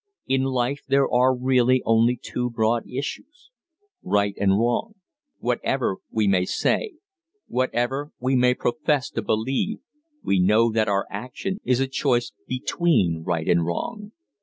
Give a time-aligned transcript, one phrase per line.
[0.25, 3.51] "In life there are really only two broad issues
[4.01, 4.95] right and wrong.
[5.37, 6.93] Whatever we may say,
[7.45, 9.77] whatever we may profess to believe,
[10.23, 14.11] we know that our action is always a choice between right and wrong.